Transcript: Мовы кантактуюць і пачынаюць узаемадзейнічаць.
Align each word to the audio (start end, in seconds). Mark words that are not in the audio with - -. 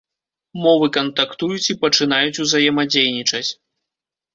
Мовы 0.63 0.87
кантактуюць 0.97 1.67
і 1.75 1.77
пачынаюць 1.85 2.35
узаемадзейнічаць. 2.49 3.49